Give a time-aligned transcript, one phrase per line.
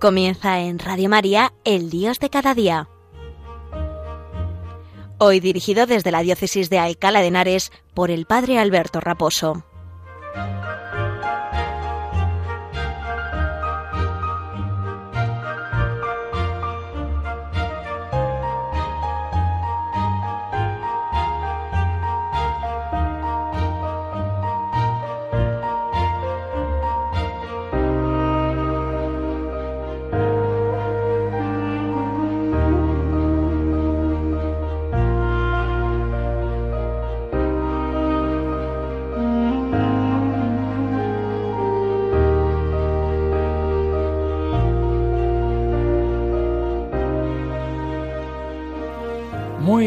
[0.00, 2.88] Comienza en Radio María, El Dios de cada día.
[5.18, 9.64] Hoy dirigido desde la Diócesis de Alcalá de Henares por el Padre Alberto Raposo.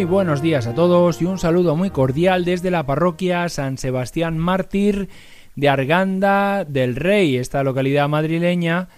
[0.02, 4.36] Muy buenos días a todos y un saludo muy cordial desde la parroquia San Sebastián
[4.36, 5.10] Mártir
[5.56, 8.90] de Arganda del Rey, esta localidad madrileña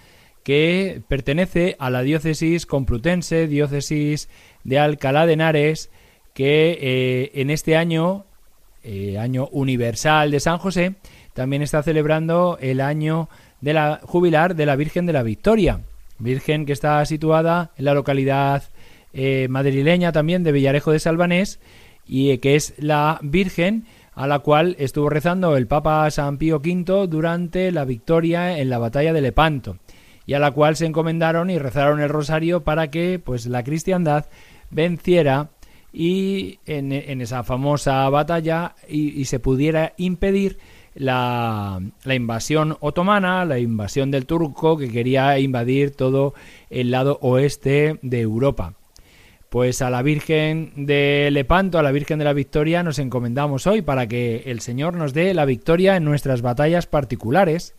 [0.44, 4.30] que pertenece a la diócesis complutense, diócesis
[4.64, 5.90] de Alcalá de Henares,
[6.32, 8.24] que eh, en este año,
[8.82, 10.94] eh, año universal de San José,
[11.34, 13.28] también está celebrando el año
[13.60, 15.82] de la jubilar de la Virgen de la Victoria,
[16.18, 18.62] Virgen que está situada en la localidad
[19.14, 21.60] eh, madrileña también de Villarejo de Salvanés
[22.06, 26.56] y eh, que es la Virgen a la cual estuvo rezando el Papa San Pío
[26.56, 29.78] V durante la victoria en la batalla de Lepanto
[30.26, 34.26] y a la cual se encomendaron y rezaron el rosario para que pues la cristiandad
[34.70, 35.50] venciera
[35.92, 40.58] y en, esa famosa batalla y, se pudiera impedir
[40.96, 46.34] la, la, invasión otomana, la invasión del turco que quería invadir todo
[46.68, 48.74] el lado oeste de Europa.
[49.54, 53.82] Pues a la Virgen de Lepanto, a la Virgen de la Victoria, nos encomendamos hoy
[53.82, 57.76] para que el Señor nos dé la victoria en nuestras batallas particulares.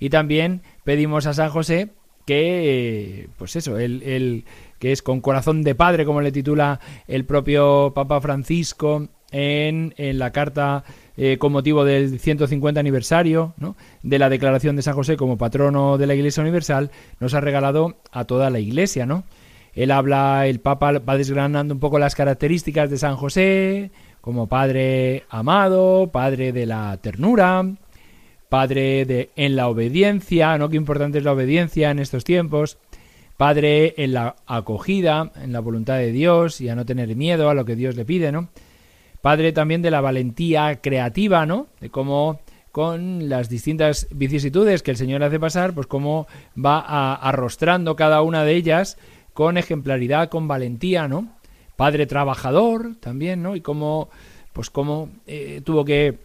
[0.00, 1.90] Y también pedimos a San José
[2.26, 4.44] que, pues eso, el,
[4.80, 10.32] que es con corazón de padre, como le titula el propio Papa Francisco en, la
[10.32, 10.82] carta
[11.16, 13.54] eh, con motivo del 150 aniversario
[14.02, 16.90] de la declaración de San José como patrono de la Iglesia Universal,
[17.20, 19.22] nos ha regalado a toda la Iglesia, ¿no?
[19.74, 23.90] Él habla, el Papa va desgranando un poco las características de San José,
[24.20, 27.64] como padre amado, padre de la ternura,
[28.48, 30.68] padre de en la obediencia, ¿no?
[30.68, 32.78] Qué importante es la obediencia en estos tiempos.
[33.38, 37.54] Padre en la acogida, en la voluntad de Dios y a no tener miedo a
[37.54, 38.48] lo que Dios le pide, ¿no?
[39.22, 41.66] Padre también de la valentía creativa, ¿no?
[41.80, 42.40] De cómo
[42.72, 46.26] con las distintas vicisitudes que el Señor hace pasar, pues cómo
[46.62, 48.98] va arrostrando cada una de ellas
[49.32, 51.28] con ejemplaridad, con valentía, ¿no?
[51.76, 53.56] Padre trabajador también, ¿no?
[53.56, 54.10] Y cómo,
[54.52, 56.18] pues cómo eh, tuvo que,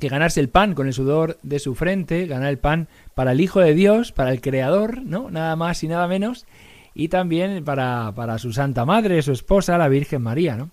[0.00, 3.60] ganarse el pan con el sudor de su frente, ganar el pan para el Hijo
[3.60, 5.30] de Dios, para el Creador, ¿no?
[5.30, 6.46] Nada más y nada menos.
[6.94, 10.70] Y también para, para su Santa Madre, su esposa, la Virgen María, ¿no?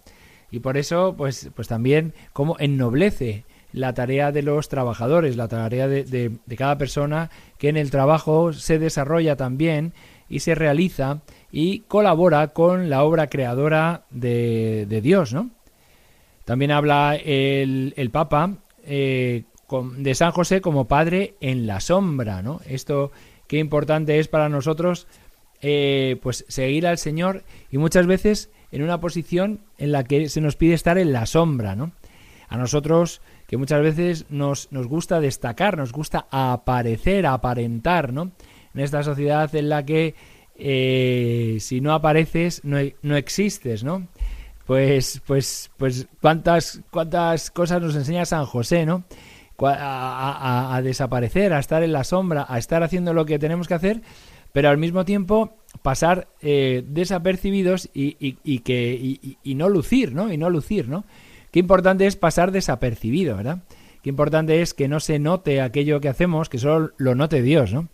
[0.49, 5.87] Y por eso, pues, pues también cómo ennoblece la tarea de los trabajadores, la tarea
[5.87, 9.93] de, cada persona que en el trabajo se desarrolla también
[10.29, 11.21] y se realiza
[11.59, 15.49] y colabora con la obra creadora de, Dios, ¿no?
[16.45, 19.45] También habla el, el Papa eh,
[19.97, 22.61] de San José como padre en la sombra, ¿no?
[22.67, 23.11] Esto
[23.47, 25.07] qué importante es para nosotros,
[25.63, 30.41] eh, pues seguir al Señor y muchas veces en una posición en la que se
[30.41, 31.91] nos pide estar en la sombra, ¿no?
[32.49, 38.31] A nosotros que muchas veces nos, nos gusta destacar, nos gusta aparecer, aparentar, ¿no?
[38.75, 40.13] En esta sociedad en la que
[40.59, 44.07] eh, si no apareces, no, no existes, ¿no?
[44.65, 49.05] Pues, pues, pues, cuántas, cuántas cosas nos enseña San José, ¿no?
[49.59, 54.01] A, desaparecer, a estar en la sombra, a estar haciendo lo que tenemos que hacer,
[54.51, 60.31] pero al mismo tiempo pasar eh, desapercibidos y, y, que, y, no lucir, ¿no?
[60.31, 61.05] Y no lucir, ¿no?
[61.51, 63.63] Qué importante es pasar desapercibido, ¿verdad?
[64.03, 67.73] Qué importante es que no se note aquello que hacemos, que solo lo note Dios,
[67.73, 67.87] ¿no?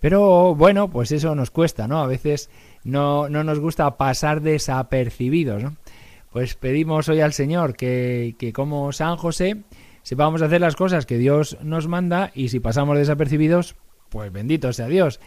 [0.00, 2.00] Pero bueno, pues eso nos cuesta, ¿no?
[2.00, 2.50] A veces
[2.84, 5.76] no, no nos gusta pasar desapercibidos, ¿no?
[6.32, 9.58] Pues pedimos hoy al Señor que, que como San José
[10.02, 13.74] sepamos hacer las cosas que Dios nos manda y si pasamos desapercibidos,
[14.10, 15.20] pues bendito sea Dios.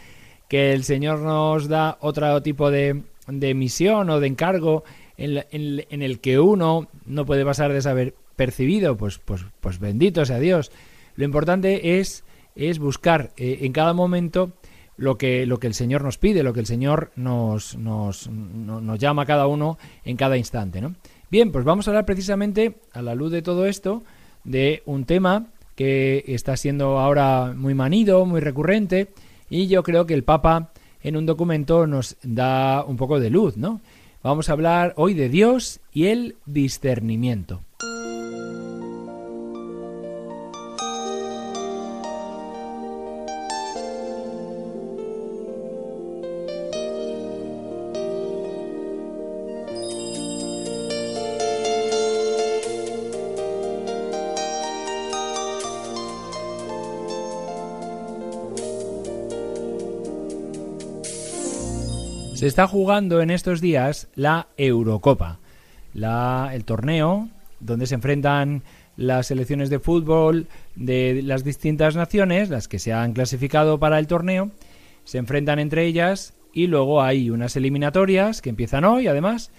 [0.47, 4.83] Que el Señor nos da otro tipo de, de misión o de encargo
[5.17, 10.71] en, en, el que uno no puede pasar desapercibido, pues, pues, pues bendito sea Dios.
[11.15, 12.23] Lo importante es,
[12.55, 14.53] es buscar eh, en cada momento
[15.03, 18.99] lo que, lo que el Señor nos pide, lo que el Señor nos, nos, nos
[18.99, 20.81] llama a cada uno en cada instante.
[20.81, 20.95] ¿no?
[21.29, 24.03] Bien, pues vamos a hablar precisamente, a la luz de todo esto,
[24.43, 29.09] de un tema que está siendo ahora muy manido, muy recurrente,
[29.49, 30.71] y yo creo que el Papa
[31.01, 33.81] en un documento nos da un poco de luz, ¿no?
[34.23, 37.61] Vamos a hablar hoy de Dios y el discernimiento.
[62.43, 65.39] Se está jugando en estos días la Eurocopa,
[65.93, 67.29] el torneo
[67.61, 68.63] donde se enfrentan
[68.97, 74.07] las selecciones de fútbol de las distintas naciones, las que se han clasificado para el
[74.07, 74.51] torneo,
[75.05, 79.49] se enfrentan entre ellas y luego hay unas eliminatorias que empiezan hoy, además,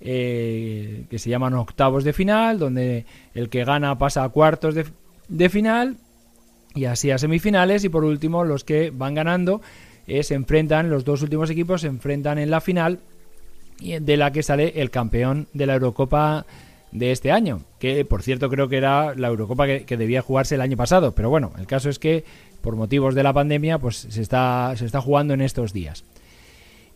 [0.00, 3.04] eh, que se llaman octavos de final, donde
[3.34, 4.86] el que gana pasa a cuartos de,
[5.28, 5.98] de final
[6.74, 7.84] y así a semifinales.
[7.84, 9.60] Y por último los que van ganando
[10.22, 13.00] se enfrentan, los dos últimos equipos se enfrentan en la final
[13.80, 16.46] de la que sale el campeón de la Eurocopa
[16.92, 20.60] de este año, que por cierto creo que era la Eurocopa que, debía jugarse el
[20.60, 22.24] año pasado, pero bueno, el caso es que
[22.62, 26.04] por motivos de la pandemia pues se está, se está jugando en estos días.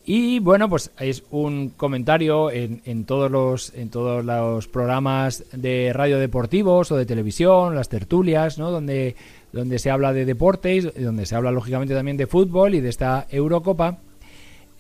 [0.07, 5.93] Y bueno, pues es un comentario en, en, todos los, en todos los programas de
[5.95, 8.71] radio deportivos o de televisión, las tertulias, ¿no?
[8.71, 9.17] Donde
[9.55, 13.27] donde se habla de deportes, donde se habla lógicamente también de fútbol y de esta
[13.31, 13.99] Eurocopa,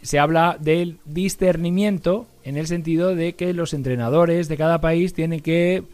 [0.03, 5.41] se habla del discernimiento en el sentido de que los entrenadores de cada país tienen
[5.41, 5.85] que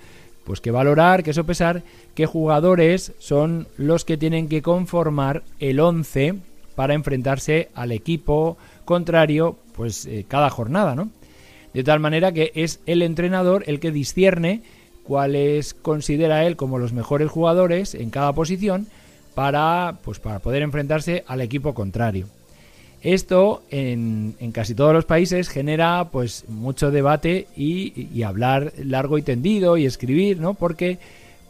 [0.44, 1.82] pues que valorar, que sopesar
[2.14, 6.36] qué jugadores son los que tienen que conformar el 11
[6.74, 8.56] para enfrentarse al equipo
[8.86, 11.10] contrario pues eh, cada jornada, ¿no?
[11.74, 14.62] De tal manera que es el entrenador el que discierne
[15.10, 18.86] cuáles considera él como los mejores jugadores en cada posición
[19.34, 22.28] para, pues, para poder enfrentarse al equipo contrario.
[23.02, 29.76] Esto en, casi todos los países genera pues mucho debate y, hablar largo y tendido
[29.76, 30.54] y escribir, ¿no?
[30.54, 30.98] Porque,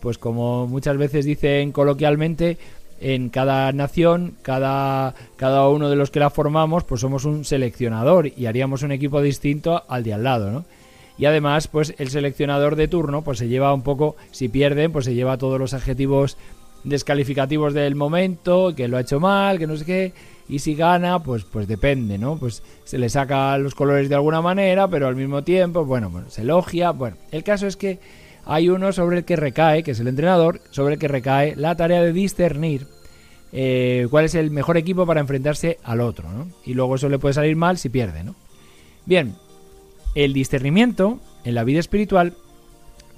[0.01, 2.57] pues como muchas veces dicen coloquialmente,
[3.03, 8.33] en cada nación, cada, cada uno de los que la formamos, pues somos un seleccionador
[8.35, 10.65] y haríamos un equipo distinto al de al lado, ¿no?
[11.21, 15.05] Y además pues el seleccionador de turno pues se lleva un poco, si pierden pues
[15.05, 16.39] se lleva todos los adjetivos
[16.83, 20.13] descalificativos del momento, que lo ha hecho mal, que no sé qué,
[20.49, 22.39] y si gana, pues, pues depende, ¿no?
[22.39, 26.41] Pues se le saca los colores de alguna manera, pero al mismo tiempo, bueno, se
[26.41, 26.91] elogia.
[26.93, 28.01] Bueno, el caso es que
[28.47, 31.77] hay uno sobre el que recae, que es el entrenador, sobre el que recae la
[31.77, 32.87] tarea de discernir
[33.53, 36.49] eh, cuál es el mejor equipo para enfrentarse al otro, ¿no?
[36.65, 38.35] Y luego eso le puede salir mal si pierde, ¿no?
[39.05, 39.37] Bien,
[40.15, 42.35] el discernimiento en la vida espiritual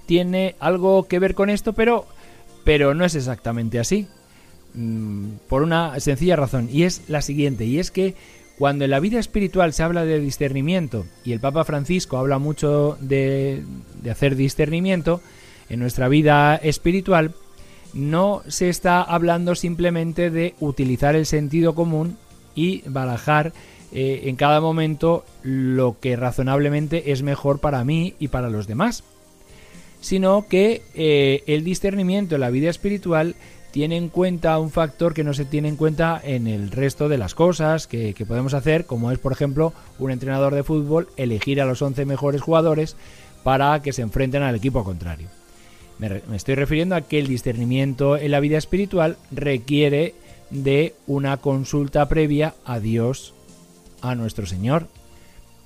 [0.06, 2.06] tiene algo que ver con esto, pero,
[2.64, 4.08] pero no es exactamente así.
[4.74, 8.14] Mm, por una sencilla razón, y es la siguiente, y es que
[8.58, 12.96] cuando en la vida espiritual se habla de discernimiento, y el Papa Francisco habla mucho
[13.00, 13.64] de,
[14.02, 15.20] de hacer discernimiento,
[15.68, 17.32] en nuestra vida espiritual,
[17.94, 22.16] no se está hablando simplemente de utilizar el sentido común
[22.54, 23.52] y barajar
[23.94, 29.04] eh, en cada momento lo que razonablemente es mejor para mí y para los demás,
[30.00, 33.34] sino que eh, el discernimiento en la vida espiritual
[33.70, 37.18] tiene en cuenta un factor que no se tiene en cuenta en el resto de
[37.18, 41.66] las cosas que, podemos hacer, como es, por ejemplo, un entrenador de fútbol elegir a
[41.66, 42.96] los 11 mejores jugadores
[43.42, 45.28] para que se enfrenten al equipo contrario.
[45.98, 50.14] Me, me estoy refiriendo a que el discernimiento en la vida espiritual requiere
[50.50, 53.34] de una consulta previa a Dios
[54.02, 54.88] a nuestro Señor,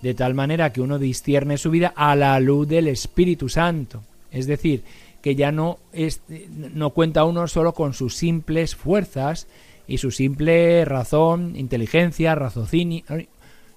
[0.02, 4.02] de tal manera que uno discierne su vida a la luz del Espíritu Santo.
[4.30, 4.84] Es decir,
[5.22, 9.48] que ya no, es, no cuenta uno solo con sus simples fuerzas
[9.88, 13.02] y su simple razón, inteligencia, raciocinio,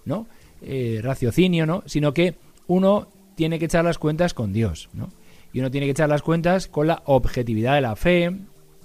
[0.05, 0.27] ¿no?
[0.61, 1.83] Eh, raciocinio, ¿no?
[1.85, 2.35] Sino que
[2.67, 5.09] uno tiene que echar las cuentas con Dios, ¿no?
[5.53, 8.35] Y uno tiene que echar las cuentas con la objetividad de la fe,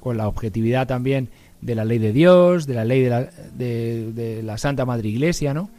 [0.01, 1.29] con la objetividad también
[1.65, 3.23] de la ley de Dios, de la ley de la,
[3.57, 5.71] de, la Santa Madre Iglesia, ¿no?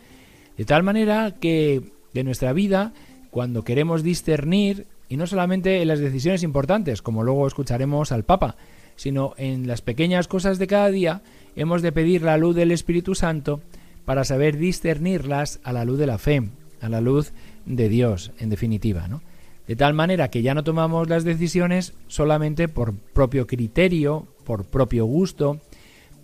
[0.57, 2.93] De tal manera que de nuestra vida,
[3.29, 8.55] cuando queremos discernir, y no solamente en las decisiones importantes, como luego escucharemos al Papa,
[8.95, 11.21] sino en las pequeñas cosas de cada día,
[11.55, 13.61] hemos de pedir la luz del Espíritu Santo
[14.05, 16.49] para saber discernirlas a la luz de la fe,
[16.81, 17.31] a la luz
[17.67, 19.21] de Dios, en definitiva, ¿no?
[19.67, 25.05] De tal manera que ya no tomamos las decisiones solamente por propio criterio, por propio
[25.05, 25.59] gusto,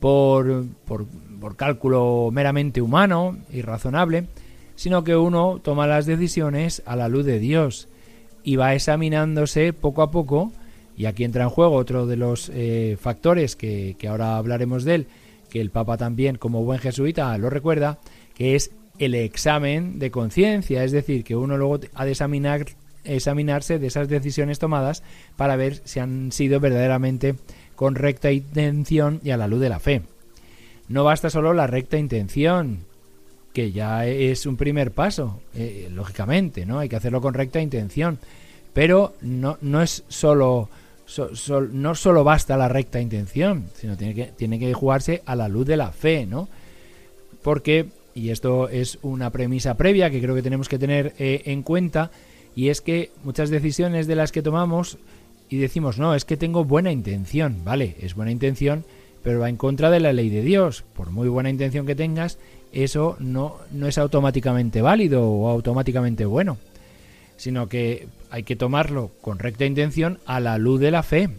[0.02, 4.26] por, por, cálculo meramente humano y razonable,
[4.76, 7.88] sino que uno toma las decisiones a la luz de Dios
[8.44, 10.52] y va examinándose poco a poco,
[10.98, 15.08] y aquí entra en juego otro de los eh, factores que, ahora hablaremos de él,
[15.52, 18.00] que el Papa también, como buen jesuita, lo recuerda,
[18.34, 22.66] que es el examen de conciencia, es decir, que uno luego ha de examinar,
[23.04, 25.04] examinarse de esas decisiones tomadas
[25.36, 27.36] para ver si han sido verdaderamente
[27.82, 30.04] con recta intención y a la luz de la fe.
[30.88, 32.82] No basta solo la recta intención,
[33.54, 36.78] que ya es un primer paso, eh, lógicamente, ¿no?
[36.78, 38.20] Hay que hacerlo con recta intención,
[38.72, 40.70] pero no, no es solo
[41.72, 45.66] no solo basta la recta intención, sino tiene que, tiene que jugarse a la luz
[45.66, 46.50] de la fe, ¿no?
[47.42, 51.64] Porque, y esto es una premisa previa que creo que tenemos que tener eh, en
[51.64, 52.12] cuenta,
[52.56, 55.00] y es que muchas decisiones de las que tomamos
[55.52, 58.86] y decimos, no, es que tengo buena intención, vale, es buena intención,
[59.22, 60.86] pero va en contra de la ley de Dios.
[60.94, 62.38] Por muy buena intención que tengas,
[62.72, 66.58] eso no, no es automáticamente válido o automáticamente bueno,
[67.36, 71.30] sino que hay que tomarlo con recta intención a la luz de la fe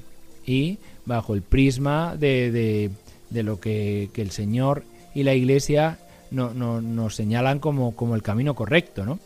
[0.45, 0.77] y
[1.07, 2.91] bajo el prisma de,
[3.31, 5.99] de, lo que, el Señor y la Iglesia
[6.31, 9.19] no, nos señalan como, como el camino correcto, ¿no?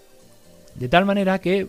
[0.76, 1.66] De tal manera que,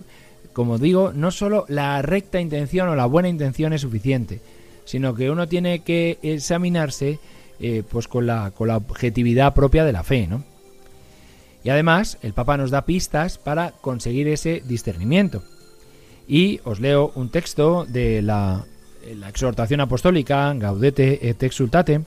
[0.57, 4.41] como digo, no solo la recta intención o la buena intención es suficiente,
[4.85, 7.19] sino que uno tiene que examinarse
[7.59, 10.43] eh, pues con la, con la objetividad propia de la fe, ¿no?
[11.63, 15.43] Y además, el Papa nos da pistas para conseguir ese discernimiento.
[16.27, 18.65] Y os leo un texto de la,
[19.27, 22.01] exhortación apostólica Gaudete et Exultate,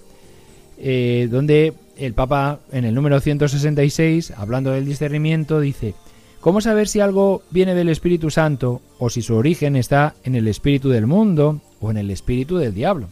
[0.77, 5.95] eh, donde el Papa en el número 166, hablando del discernimiento, dice,
[6.41, 10.49] ¿cómo saber si algo viene del Espíritu Santo o si su origen está en el
[10.49, 13.09] Espíritu del mundo o en el Espíritu del diablo?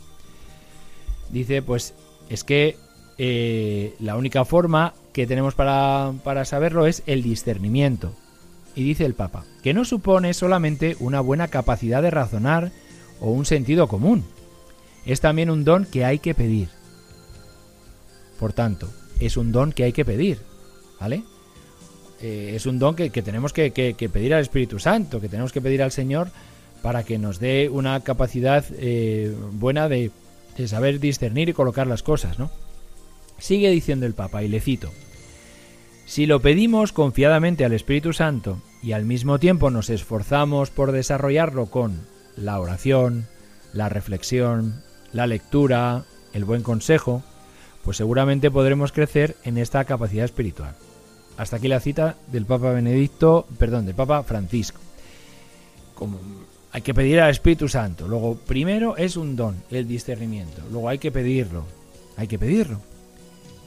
[1.30, 1.94] Dice, pues
[2.28, 2.76] es que
[3.18, 8.12] eh, la única forma que tenemos para, para saberlo es el discernimiento.
[8.74, 12.70] Y dice el Papa, que no supone solamente una buena capacidad de razonar
[13.20, 14.24] o un sentido común,
[15.04, 16.68] es también un don que hay que pedir.
[18.38, 20.38] Por tanto, es un don que hay que pedir,
[21.00, 21.24] ¿vale?
[22.20, 23.70] Eh, es un don que, tenemos que,
[24.12, 26.30] pedir al Espíritu Santo, que tenemos que pedir al Señor
[26.82, 30.10] para que nos dé una capacidad eh, buena de,
[30.56, 32.50] de saber discernir y colocar las cosas, ¿no?
[33.38, 34.90] Sigue diciendo el Papa, y le cito,
[36.06, 41.66] si lo pedimos confiadamente al Espíritu Santo y al mismo tiempo nos esforzamos por desarrollarlo
[41.66, 42.00] con
[42.36, 43.26] la oración,
[43.72, 44.82] la reflexión,
[45.12, 47.22] la lectura, el buen consejo,
[47.84, 50.74] pues seguramente podremos crecer en esta capacidad espiritual.
[51.38, 54.80] Hasta aquí la cita del Papa Benedicto, perdón, del Papa Francisco.
[55.94, 56.18] Como
[56.72, 58.06] hay que pedir al Espíritu Santo.
[58.06, 60.60] Luego, primero es un don, el discernimiento.
[60.70, 61.64] Luego hay que pedirlo.
[62.16, 62.80] Hay que pedirlo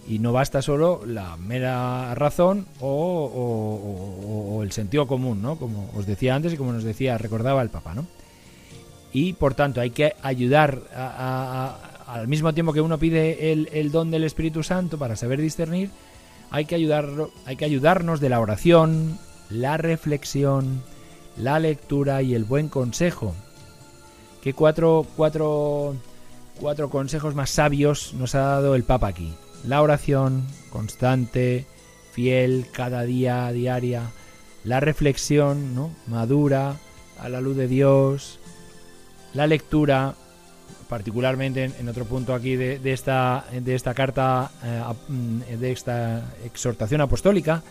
[0.08, 5.58] y no basta solo la mera razón o, el sentido común, ¿no?
[5.58, 8.06] Como os decía antes y como nos decía, recordaba el Papa, ¿no?
[9.14, 10.82] Y por tanto hay que ayudar
[12.08, 15.90] al mismo tiempo que uno pide el, don del Espíritu Santo para saber discernir,
[16.52, 19.18] hay que, ayudarlo, hay que ayudarnos de la oración,
[19.50, 20.84] la reflexión,
[21.38, 23.34] la lectura y el buen consejo.
[24.44, 25.96] ¿Qué cuatro, cuatro,
[26.60, 29.34] cuatro consejos más sabios nos ha dado el Papa aquí?
[29.66, 31.66] la oración constante,
[32.12, 34.12] fiel, cada día, diaria,
[34.64, 35.92] la reflexión ¿no?
[36.08, 36.76] madura
[37.20, 38.40] a la luz de Dios,
[39.34, 40.16] la lectura,
[40.92, 47.00] particularmente en, otro punto aquí de, esta, de esta carta, eh, mm, de esta exhortación
[47.00, 47.64] apostólica,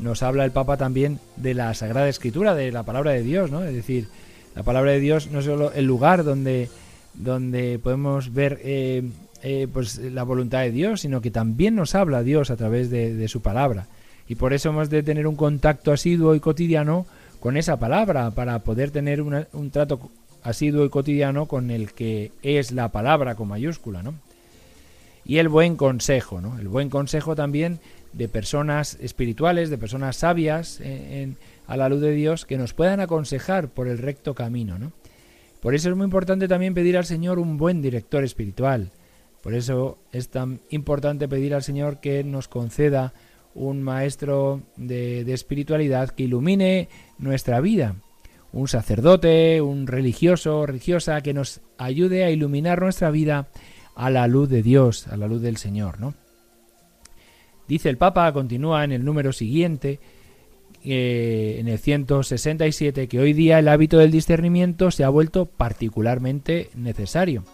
[0.00, 3.62] nos habla el Papa también de la Sagrada Escritura, de la palabra de Dios, ¿no?
[3.62, 4.08] Es decir,
[4.56, 6.68] la palabra de Dios no es solo el lugar donde,
[7.14, 9.04] donde podemos ver eh,
[9.44, 13.28] eh, pues la voluntad de Dios, sino que también nos habla Dios a través de,
[13.28, 13.86] su palabra.
[14.26, 17.06] Y por eso hemos de tener un contacto asiduo y cotidiano
[17.38, 20.10] con esa palabra, para poder tener un trato
[20.44, 24.14] asiduo y cotidiano con el que es la palabra con mayúscula, ¿no?
[25.24, 26.58] Y el buen consejo, ¿no?
[26.58, 27.80] El buen consejo también
[28.12, 31.32] de personas espirituales, de personas sabias eh,
[31.66, 34.92] a la luz de Dios, que nos puedan aconsejar por el recto camino, ¿no?
[35.60, 38.90] Por eso es muy importante también pedir al Señor un buen director espiritual,
[39.44, 43.12] por eso es tan importante pedir al Señor que nos conceda
[43.54, 47.94] un maestro de, espiritualidad que ilumine nuestra vida,
[48.54, 53.48] un sacerdote, un religioso, religiosa que nos ayude a iluminar nuestra vida
[53.94, 56.14] a la luz de Dios, a la luz del Señor, ¿no?
[57.68, 59.98] Dice el Papa, continúa en el número siguiente,
[60.84, 66.70] eh, en el 167, que hoy día el hábito del discernimiento se ha vuelto particularmente
[66.74, 67.44] necesario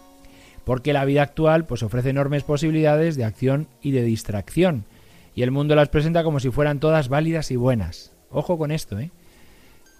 [0.63, 4.85] porque la vida actual pues ofrece enormes posibilidades de acción y de distracción,
[5.33, 8.13] y el mundo las presenta como si fueran todas válidas y buenas.
[8.29, 9.11] Ojo con esto, ¿eh?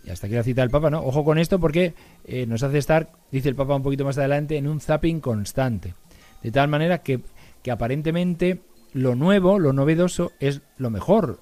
[0.03, 1.03] Y hasta aquí la cita del Papa, ¿no?
[1.03, 1.93] Ojo con esto porque
[2.25, 5.93] eh, nos hace estar, dice el Papa un poquito más adelante, en un zapping constante.
[6.41, 7.22] De tal manera que,
[7.62, 8.62] que aparentemente
[8.93, 11.39] lo nuevo, lo novedoso es lo mejor,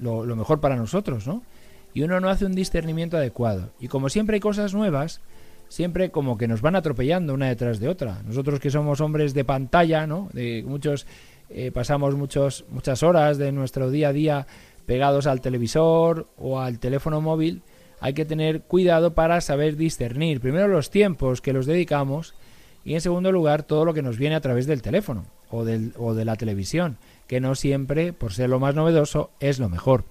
[0.00, 1.42] lo, mejor para nosotros, ¿no?
[1.92, 3.70] Y uno no hace un discernimiento adecuado.
[3.80, 5.20] Y como siempre hay cosas nuevas,
[5.68, 8.22] siempre como que nos van atropellando una detrás de otra.
[8.24, 10.28] Nosotros que somos hombres de pantalla, ¿no?
[10.32, 11.06] De muchos
[11.50, 14.46] eh, pasamos muchos, muchas horas de nuestro día a día
[14.86, 17.62] pegados al televisor o al teléfono móvil,
[18.00, 22.34] hay que tener cuidado para saber discernir primero los tiempos que los dedicamos
[22.84, 25.92] y en segundo lugar todo lo que nos viene a través del teléfono o, del,
[25.98, 30.04] o de la televisión, que no siempre, por ser lo más novedoso, es lo mejor.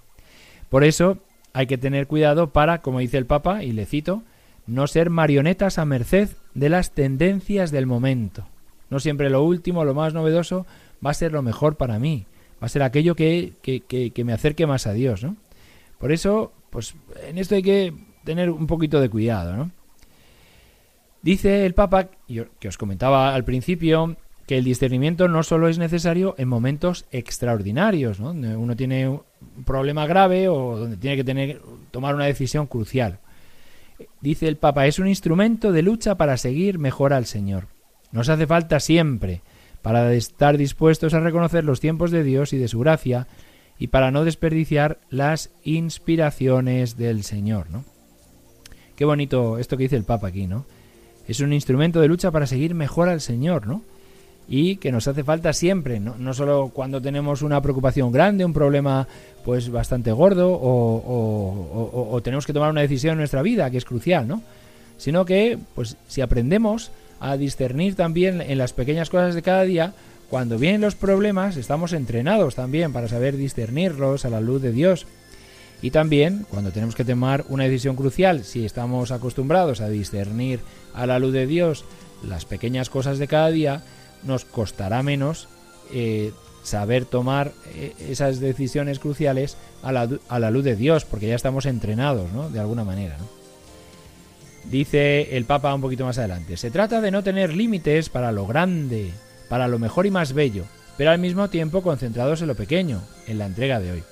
[0.69, 1.17] Por eso
[1.53, 4.23] hay que tener cuidado para, como dice el Papa, y le cito,
[4.67, 8.47] no ser marionetas a merced de las tendencias del momento.
[8.89, 10.65] No siempre lo último, lo más novedoso,
[11.05, 12.25] va a ser lo mejor para mí.
[12.61, 15.37] Va a ser aquello que, que, que, me acerque más a Dios, ¿no?
[15.97, 16.95] Por eso, pues
[17.27, 19.71] en esto hay que tener un poquito de cuidado, ¿no?
[21.21, 22.09] Dice el Papa,
[22.59, 24.15] que os comentaba al principio,
[24.47, 28.27] que el discernimiento no solo es necesario en momentos extraordinarios, ¿no?
[28.27, 31.61] Donde uno tiene un problema grave o donde tiene que tener,
[31.91, 33.19] tomar una decisión crucial.
[34.21, 37.67] Dice el Papa, es un instrumento de lucha para seguir mejor al Señor.
[38.11, 39.41] Nos hace falta siempre
[39.81, 43.27] para estar dispuestos a reconocer los tiempos de Dios y de su gracia
[43.79, 47.85] y para no desperdiciar las inspiraciones del Señor, ¿no?
[48.97, 50.65] Qué bonito esto que dice el Papa aquí, ¿no?
[51.27, 53.81] Es un instrumento de lucha para seguir mejor al Señor, ¿no?
[54.49, 58.51] Y que nos hace falta siempre, no, no solo cuando tenemos una preocupación grande, un
[58.51, 59.07] problema
[59.45, 63.85] pues bastante gordo o, o tenemos que tomar una decisión en nuestra vida que es
[63.85, 64.41] crucial, ¿no?
[64.97, 69.93] Sino que, pues si aprendemos a discernir también en las pequeñas cosas de cada día,
[70.29, 75.07] cuando vienen los problemas estamos entrenados también para saber discernirlos a la luz de Dios.
[75.81, 80.59] Y también cuando tenemos que tomar una decisión crucial, si estamos acostumbrados a discernir
[80.93, 81.85] a la luz de Dios
[82.27, 83.83] las pequeñas cosas de cada día,
[84.23, 85.47] nos costará menos
[85.93, 86.31] eh,
[86.63, 91.35] saber tomar eh, esas decisiones cruciales a la, a la, luz de Dios, porque ya
[91.35, 92.49] estamos entrenados, ¿no?
[92.49, 93.27] De alguna manera, ¿no?
[94.69, 98.45] Dice el Papa un poquito más adelante, se trata de no tener límites para lo
[98.45, 99.13] grande,
[99.49, 100.63] para lo mejor y más bello,
[100.97, 104.03] pero al mismo tiempo concentrados en lo pequeño, en la entrega de hoy.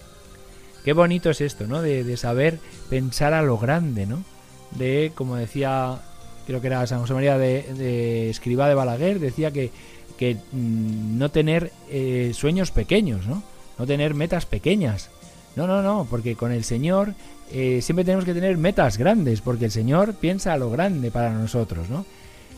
[0.84, 1.82] Qué bonito es esto, ¿no?
[1.82, 4.24] De, saber pensar a lo grande, ¿no?
[4.72, 6.00] De, como decía,
[6.46, 9.72] creo que era San José María de, de de Balaguer, decía que,
[10.18, 13.44] que mm, no tener eh, sueños pequeños, ¿no?
[13.78, 15.10] No tener metas pequeñas.
[15.56, 17.14] No, no, no, porque con el Señor
[17.52, 21.32] eh, siempre tenemos que tener metas grandes, porque el Señor piensa a lo grande para
[21.32, 22.06] nosotros, ¿no?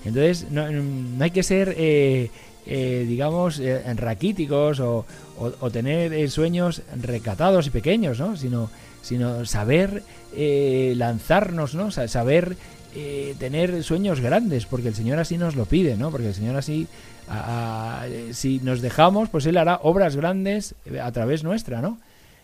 [0.06, 0.66] Entonces no,
[1.20, 2.30] hay que ser, eh,
[2.66, 3.62] eh, digamos,
[3.96, 5.06] raquíticos o,
[5.72, 8.36] tener sueños recatados y pequeños, ¿no?
[8.36, 8.70] Sino,
[9.02, 10.04] sino saber
[10.36, 11.92] lanzarnos, ¿no?
[11.92, 12.58] Saber
[13.40, 16.12] tener sueños grandes, porque el Señor así nos lo pide, ¿no?
[16.12, 16.88] Porque el Señor así,
[18.32, 22.00] si nos dejamos, pues Él hará obras grandes a través nuestra, ¿no?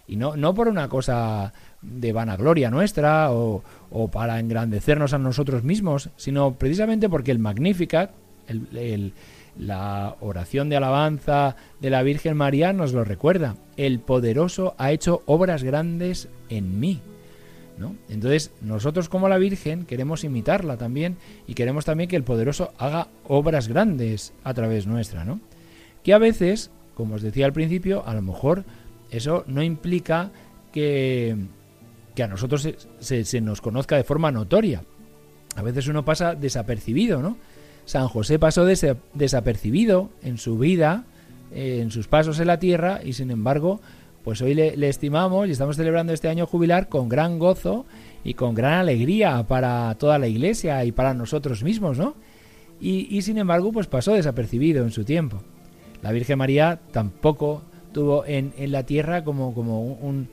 [0.07, 1.51] Y no, no por una cosa
[1.81, 8.11] de vanagloria nuestra o, o, para engrandecernos a nosotros mismos, sino precisamente porque el Magnificat,
[8.47, 9.13] el,
[9.57, 13.55] la oración de alabanza de la Virgen María nos lo recuerda.
[13.77, 17.01] El poderoso ha hecho obras grandes en mí.
[17.77, 17.95] ¿no?
[18.09, 23.07] Entonces, nosotros como la Virgen queremos imitarla también y queremos también que el poderoso haga
[23.27, 25.41] obras grandes a través nuestra, ¿no?
[26.03, 28.63] Que a veces, como os decía al principio, a lo mejor
[29.11, 30.31] eso no implica
[30.71, 31.35] que,
[32.13, 34.83] que a nosotros se, se, nos conozca de forma notoria.
[35.55, 37.37] A veces uno pasa desapercibido, ¿no?
[37.85, 41.05] San José pasó desapercibido en su vida,
[41.53, 43.79] eh, en sus pasos en la tierra, y sin embargo,
[44.25, 47.85] pues hoy le, estimamos y estamos celebrando este año jubilar con gran gozo
[48.23, 52.15] y con gran alegría para toda la iglesia y para nosotros mismos, ¿no?
[52.81, 55.41] Y, sin embargo, pues pasó desapercibido en su tiempo.
[56.01, 57.61] La Virgen María tampoco
[57.93, 60.27] tuvo en, la tierra como, un,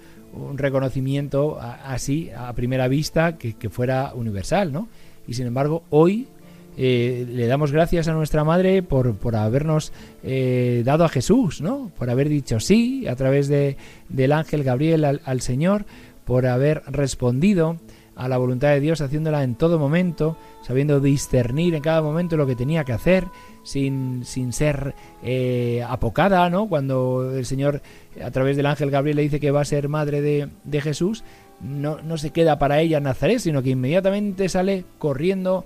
[0.57, 4.88] reconocimiento así a primera vista que, fuera universal, ¿no?
[5.29, 6.27] Y sin embargo, hoy
[6.76, 11.90] eh, le damos gracias a nuestra madre por, por habernos eh, dado a Jesús, ¿no?
[11.98, 13.76] Por haber dicho sí a través de,
[14.08, 15.85] del ángel Gabriel al, Señor,
[16.24, 17.76] por haber respondido
[18.16, 22.46] a la voluntad de Dios haciéndola en todo momento, sabiendo discernir en cada momento lo
[22.46, 23.26] que tenía que hacer,
[23.64, 26.68] sin, sin ser eh, apocada, ¿no?
[26.68, 27.82] Cuando el Señor
[28.22, 31.22] a través del ángel Gabriel le dice que va a ser madre de, de Jesús,
[31.61, 35.64] no, no se queda para ella Nazaret, sino que inmediatamente sale corriendo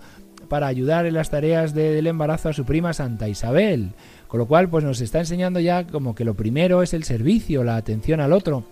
[0.49, 3.93] para ayudar en las tareas de, del embarazo a su prima Santa Isabel.
[4.29, 7.65] Con lo cual, pues nos está enseñando ya como que lo primero es el servicio,
[7.65, 8.65] la atención al otro,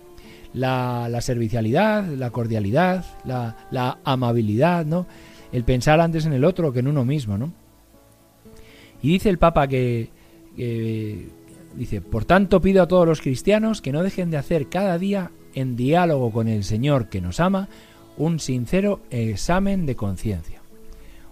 [0.53, 5.07] la, servicialidad, la cordialidad, la, la amabilidad, ¿no?
[5.51, 7.53] El pensar antes en el otro que en uno mismo, ¿no?
[9.01, 10.09] Y dice el Papa que,
[11.75, 15.31] Dice, por tanto pido a todos los cristianos que no dejen de hacer cada día,
[15.53, 17.67] en diálogo con el Señor que nos ama,
[18.17, 20.61] un sincero examen de conciencia.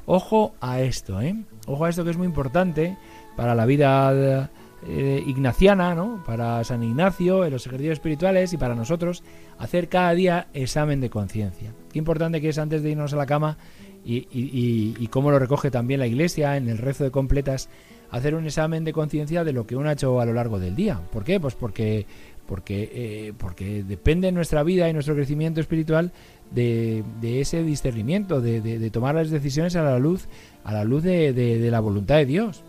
[0.06, 1.36] Ojo a esto, ¿eh?
[1.68, 2.98] Ojo a esto que es muy importante
[3.36, 4.50] para la vida
[4.86, 6.22] eh, ignaciana, ¿no?
[6.26, 9.24] Para San Ignacio, en los ejercicios espirituales y para nosotros,
[9.58, 11.74] hacer cada día examen de conciencia.
[11.92, 13.58] Qué importante que es antes de irnos a la cama
[14.06, 17.70] y, cómo lo recoge también la Iglesia en el rezo de completas,
[18.12, 20.76] hacer un examen de conciencia de lo que uno ha hecho a lo largo del
[20.76, 21.00] día.
[21.12, 21.40] ¿Por qué?
[21.40, 22.06] Pues porque
[22.46, 26.12] porque, eh, porque depende nuestra vida y nuestro crecimiento espiritual
[26.54, 30.28] de, ese discernimiento, de, tomar las decisiones a la luz,
[30.64, 32.64] a la luz de, la voluntad de Dios,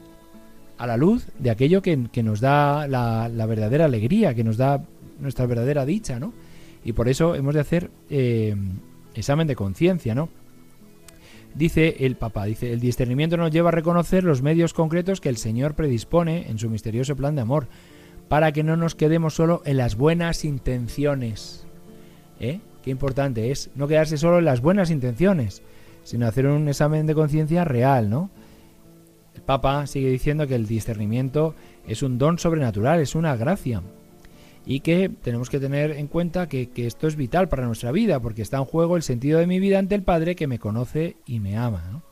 [0.79, 4.83] a la luz de aquello que, nos da la, verdadera alegría, que nos da
[5.21, 6.33] nuestra verdadera dicha, ¿no?
[6.85, 8.55] Y por eso hemos de hacer eh,
[9.15, 10.29] examen de conciencia, ¿no?
[11.55, 15.37] Dice el Papa, dice, el discernimiento nos lleva a reconocer los medios concretos que el
[15.37, 17.69] Señor predispone en su misterioso plan de amor
[18.29, 21.65] para que no nos quedemos solo en las buenas intenciones.
[22.41, 22.59] ¿Eh?
[22.85, 25.63] Qué importante es no quedarse solo en las buenas intenciones,
[26.03, 28.29] sino hacer un examen de conciencia real, ¿no?
[29.35, 31.55] El Papa sigue diciendo que el discernimiento
[31.89, 33.83] es un don sobrenatural, es una gracia.
[34.67, 38.21] Y que tenemos que tener en cuenta que, que esto es vital para nuestra vida,
[38.21, 41.17] porque está en juego el sentido de mi vida ante el Padre que me conoce
[41.25, 41.85] y me ama.
[41.91, 42.03] ¿no?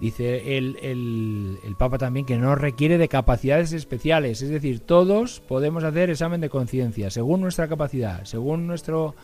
[0.00, 5.82] Dice el, el, Papa también que no requiere de capacidades especiales, es decir, todos podemos
[5.82, 9.16] hacer examen de conciencia, según nuestra capacidad, según nuestro...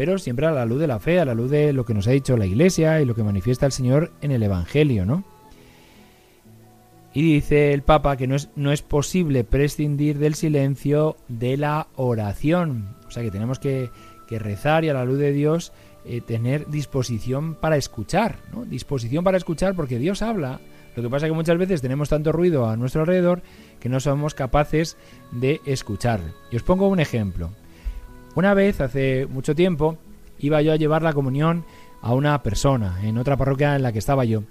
[0.00, 2.08] pero siempre a la luz de la fe, a la luz de lo que nos
[2.08, 5.24] ha dicho la Iglesia y lo que manifiesta el Señor en el Evangelio, ¿no?
[7.12, 11.88] Y dice el Papa que no es, no es posible prescindir del silencio de la
[11.96, 13.90] oración, o sea que tenemos que,
[14.26, 15.70] que rezar y a la luz de Dios
[16.06, 18.64] eh, tener disposición para escuchar, ¿no?
[18.64, 20.60] Disposición para escuchar porque Dios habla.
[20.96, 23.42] Lo que pasa es que muchas veces tenemos tanto ruido a nuestro alrededor
[23.80, 24.96] que no somos capaces
[25.30, 26.22] de escuchar.
[26.50, 27.50] Y os pongo un ejemplo.
[28.34, 29.98] Una vez, hace mucho tiempo,
[30.38, 31.64] iba yo a llevar la comunión
[32.00, 34.42] a una persona en otra parroquia en la que estaba yo.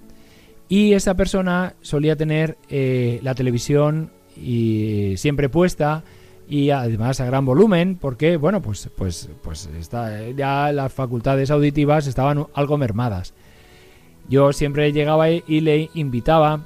[0.68, 6.04] Y esa persona solía tener eh, la televisión y siempre puesta
[6.48, 9.68] y además a gran volumen porque bueno pues pues pues
[10.36, 13.34] ya las facultades auditivas estaban algo mermadas
[14.28, 16.60] yo siempre llegaba y le invitaba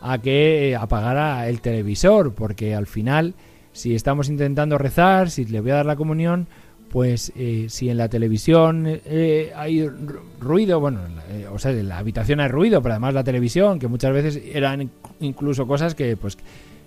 [0.00, 3.34] a que eh, apagara el televisor porque al final
[3.76, 6.48] si estamos intentando rezar si le voy a dar la comunión
[6.90, 9.86] pues eh, si en la televisión eh, hay
[10.40, 11.00] ruido, bueno,
[11.52, 14.90] o sea, en la habitación hay ruido, pero además la televisión, que muchas veces eran
[15.20, 16.38] incluso cosas que pues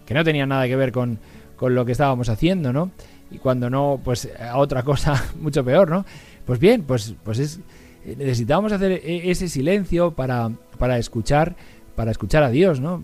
[0.06, 1.19] que no tenían nada que ver con,
[1.56, 2.91] con lo que estábamos haciendo, ¿no?
[3.30, 6.06] Y cuando no, pues a otra cosa mucho peor, ¿no?
[6.45, 7.60] Pues bien, pues, pues es,
[8.04, 10.49] necesitamos hacer ese silencio para,
[10.80, 11.56] para escuchar,
[11.95, 13.04] para escuchar a Dios, ¿no?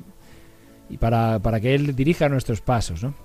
[0.89, 3.24] Y para, para que Él dirija nuestros pasos, ¿no?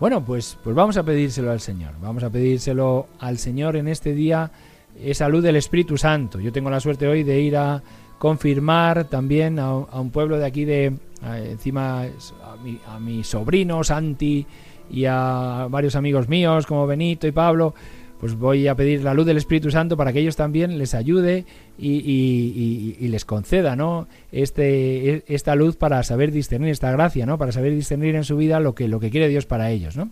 [0.00, 1.92] Bueno, pues, pues vamos a pedírselo al Señor.
[2.00, 4.50] Vamos a pedírselo al Señor en este día
[5.00, 6.40] esa luz del Espíritu Santo.
[6.40, 7.82] Yo tengo la suerte hoy de ir a
[8.18, 13.84] confirmar también a, a un pueblo de aquí de, encima a mi, a mi sobrino
[13.84, 14.46] Santi
[14.90, 17.74] y a varios amigos míos como Benito y Pablo,
[18.20, 21.44] pues voy a pedir la luz del Espíritu Santo para que ellos también les ayude
[21.78, 24.08] y, les conceda ¿no?
[24.32, 27.38] este, esta luz para saber discernir, esta gracia, ¿no?
[27.38, 29.96] para saber discernir en su vida lo que, lo que quiere Dios para ellos.
[29.96, 30.10] ¿no?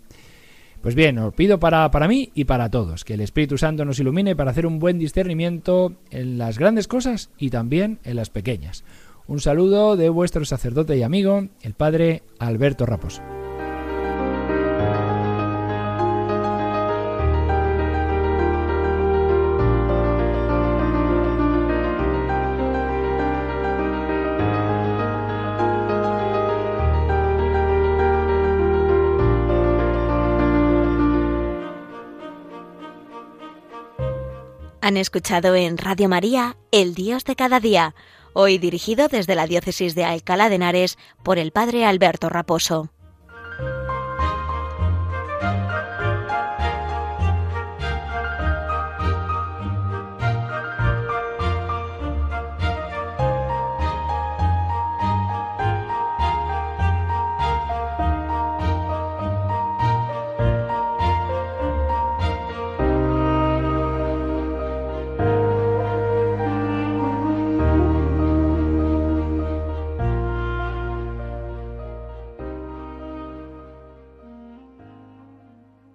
[0.82, 4.00] Pues bien, os pido para, para mí y para todos, que el Espíritu Santo nos
[4.00, 8.84] ilumine para hacer un buen discernimiento en las grandes cosas y también en las pequeñas.
[9.28, 13.22] Un saludo de vuestro sacerdote y amigo, el Padre Alberto Raposo.
[34.82, 37.94] Han escuchado en Radio María El Dios de cada día,
[38.32, 42.91] hoy dirigido desde la Diócesis de Alcalá de Henares por el Padre Alberto Raposo.